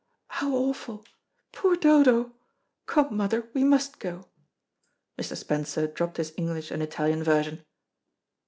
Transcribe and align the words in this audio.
"How 0.29 0.51
awful! 0.55 1.05
Poor 1.51 1.75
Dodo! 1.75 2.33
Come, 2.87 3.15
mother, 3.17 3.51
we 3.53 3.63
must 3.63 3.99
go." 3.99 4.25
Mr. 5.19 5.37
Spencer 5.37 5.85
dropped 5.85 6.17
his 6.17 6.33
English 6.37 6.71
and 6.71 6.81
Italian 6.81 7.23
version. 7.23 7.63